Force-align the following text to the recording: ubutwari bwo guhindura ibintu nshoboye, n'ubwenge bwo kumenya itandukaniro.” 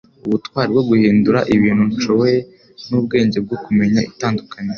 ubutwari 0.25 0.69
bwo 0.73 0.83
guhindura 0.89 1.39
ibintu 1.55 1.83
nshoboye, 1.93 2.37
n'ubwenge 2.89 3.37
bwo 3.45 3.55
kumenya 3.63 3.99
itandukaniro.” 4.11 4.69